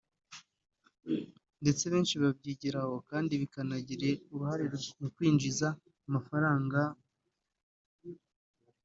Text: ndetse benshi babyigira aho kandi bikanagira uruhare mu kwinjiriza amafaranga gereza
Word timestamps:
ndetse 1.61 1.83
benshi 1.93 2.15
babyigira 2.23 2.77
aho 2.85 2.95
kandi 3.09 3.31
bikanagira 3.41 4.07
uruhare 4.33 4.63
mu 5.01 5.07
kwinjiriza 5.15 5.67
amafaranga 6.07 6.79
gereza 7.99 8.31